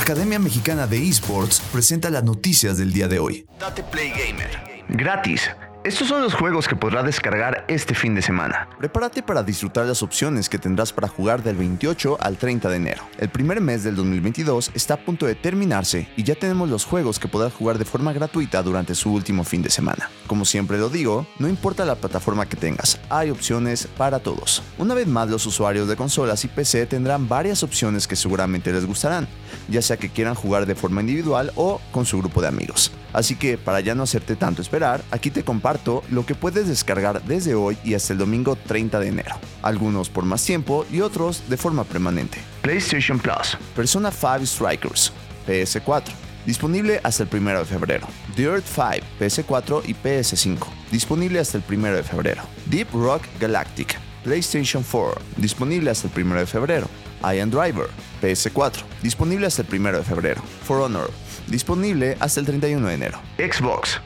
[0.00, 3.46] Academia Mexicana de Esports presenta las noticias del día de hoy.
[3.60, 4.48] Date Play Gamer.
[4.88, 5.50] Gratis.
[5.82, 8.68] Estos son los juegos que podrás descargar este fin de semana.
[8.78, 13.02] Prepárate para disfrutar las opciones que tendrás para jugar del 28 al 30 de enero.
[13.16, 17.18] El primer mes del 2022 está a punto de terminarse y ya tenemos los juegos
[17.18, 20.10] que podrás jugar de forma gratuita durante su último fin de semana.
[20.26, 24.62] Como siempre lo digo, no importa la plataforma que tengas, hay opciones para todos.
[24.76, 28.84] Una vez más los usuarios de consolas y PC tendrán varias opciones que seguramente les
[28.84, 29.26] gustarán,
[29.70, 32.92] ya sea que quieran jugar de forma individual o con su grupo de amigos.
[33.12, 35.69] Así que para ya no hacerte tanto esperar, aquí te comparto
[36.10, 39.36] lo que puedes descargar desde hoy y hasta el domingo 30 de enero.
[39.62, 42.38] Algunos por más tiempo y otros de forma permanente.
[42.62, 43.56] PlayStation Plus.
[43.76, 45.12] Persona 5 Strikers,
[45.46, 46.12] PS4.
[46.46, 48.06] Disponible hasta el 1 de febrero.
[48.34, 50.66] Dirt 5, PS4 y PS5.
[50.90, 52.42] Disponible hasta el 1 de febrero.
[52.66, 55.20] Deep Rock Galactic, PlayStation 4.
[55.36, 56.88] Disponible hasta el 1 de febrero.
[57.34, 57.88] Iron Driver,
[58.22, 58.82] PS4.
[59.02, 60.42] Disponible hasta el 1 de febrero.
[60.64, 61.10] For Honor,
[61.48, 63.20] disponible hasta el 31 de enero.
[63.36, 64.00] Xbox.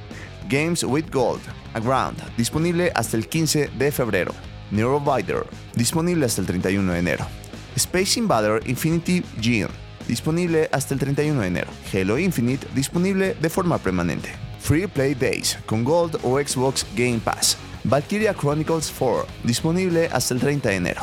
[0.49, 1.41] Games with Gold,
[1.75, 4.33] Aground, disponible hasta el 15 de febrero.
[4.71, 7.27] Neurovider, disponible hasta el 31 de enero.
[7.77, 9.69] Space Invader Infinity Gene,
[10.07, 11.71] disponible hasta el 31 de enero.
[11.93, 14.31] Halo Infinite, disponible de forma permanente.
[14.61, 17.57] Free Play Days, con Gold o Xbox Game Pass.
[17.85, 21.03] Valkyria Chronicles 4, disponible hasta el 30 de enero.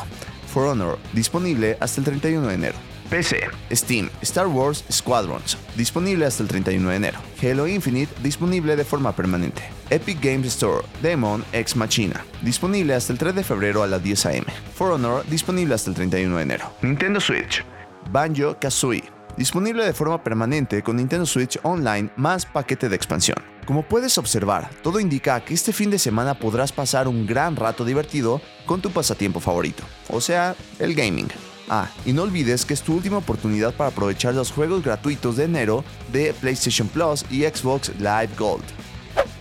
[0.52, 2.91] For Honor, disponible hasta el 31 de enero.
[3.12, 3.42] PC.
[3.70, 7.18] Steam, Star Wars Squadrons, disponible hasta el 31 de enero.
[7.42, 9.60] Halo Infinite, disponible de forma permanente.
[9.90, 14.26] Epic Games Store, Demon Ex Machina, disponible hasta el 3 de febrero a las 10
[14.26, 14.44] am.
[14.74, 16.72] For Honor, disponible hasta el 31 de enero.
[16.80, 17.62] Nintendo Switch.
[18.10, 19.04] Banjo Kazooie,
[19.36, 23.36] disponible de forma permanente con Nintendo Switch Online más paquete de expansión.
[23.66, 27.84] Como puedes observar, todo indica que este fin de semana podrás pasar un gran rato
[27.84, 31.28] divertido con tu pasatiempo favorito, o sea, el gaming.
[31.68, 35.44] Ah, y no olvides que es tu última oportunidad para aprovechar los juegos gratuitos de
[35.44, 38.64] enero de PlayStation Plus y Xbox Live Gold.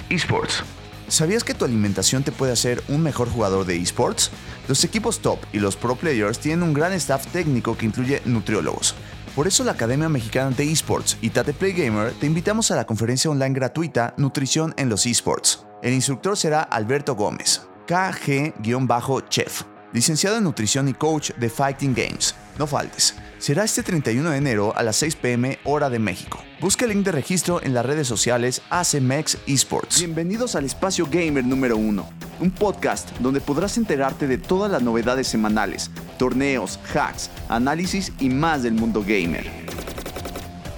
[0.10, 0.64] Esports.
[1.08, 4.32] ¿Sabías que tu alimentación te puede hacer un mejor jugador de esports?
[4.70, 8.96] Los equipos top y los pro players tienen un gran staff técnico que incluye nutriólogos.
[9.36, 12.86] Por eso la Academia Mexicana de Esports y Tate Play Gamer te invitamos a la
[12.86, 15.66] conferencia online gratuita Nutrición en los Esports.
[15.82, 19.64] El instructor será Alberto Gómez, KG-Chef,
[19.94, 22.36] licenciado en nutrición y coach de Fighting Games.
[22.58, 23.16] No faltes.
[23.40, 26.40] Será este 31 de enero a las 6 pm hora de México.
[26.60, 29.98] Busca el link de registro en las redes sociales ACMEX Esports.
[29.98, 32.10] Bienvenidos al Espacio Gamer número 1,
[32.40, 38.62] un podcast donde podrás enterarte de todas las novedades semanales, torneos, hacks, análisis y más
[38.62, 39.50] del mundo gamer.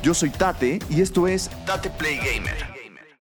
[0.01, 2.72] Yo soy Tate y esto es Date Play Gamer.